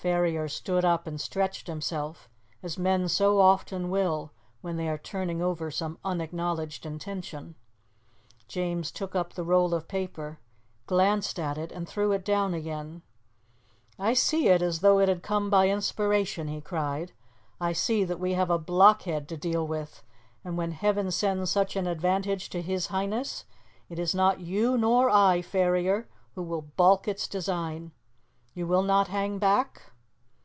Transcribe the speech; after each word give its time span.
Ferrier 0.00 0.46
stood 0.46 0.84
up 0.84 1.08
and 1.08 1.20
stretched 1.20 1.66
himself, 1.66 2.28
as 2.62 2.78
men 2.78 3.08
so 3.08 3.40
often 3.40 3.90
will 3.90 4.30
when 4.60 4.76
they 4.76 4.88
are 4.88 4.96
turning 4.96 5.42
over 5.42 5.72
some 5.72 5.98
unacknowledged 6.04 6.86
intention. 6.86 7.56
James 8.46 8.92
took 8.92 9.16
up 9.16 9.32
the 9.32 9.42
roll 9.42 9.74
of 9.74 9.88
paper, 9.88 10.38
glanced 10.86 11.36
at 11.40 11.58
it 11.58 11.72
and 11.72 11.88
threw 11.88 12.12
it 12.12 12.24
down 12.24 12.54
again. 12.54 13.02
"I 13.98 14.14
see 14.14 14.46
it 14.46 14.62
as 14.62 14.82
though 14.82 15.00
it 15.00 15.08
had 15.08 15.24
come 15.24 15.50
by 15.50 15.68
inspiration!" 15.68 16.46
he 16.46 16.60
cried. 16.60 17.10
"I 17.60 17.72
see 17.72 18.04
that 18.04 18.20
we 18.20 18.34
have 18.34 18.50
a 18.50 18.56
blockhead 18.58 19.28
to 19.30 19.36
deal 19.36 19.66
with, 19.66 20.04
and 20.44 20.56
when 20.56 20.70
heaven 20.70 21.10
sends 21.10 21.50
such 21.50 21.74
an 21.74 21.88
advantage 21.88 22.50
to 22.50 22.62
His 22.62 22.86
Highness, 22.86 23.46
it 23.88 23.98
is 23.98 24.14
not 24.14 24.38
you 24.38 24.78
nor 24.78 25.10
I, 25.10 25.42
Ferrier, 25.42 26.08
who 26.36 26.44
will 26.44 26.62
balk 26.62 27.08
its 27.08 27.26
design. 27.26 27.90
You 28.54 28.66
will 28.66 28.82
not 28.82 29.06
hang 29.06 29.38
back?" 29.38 29.82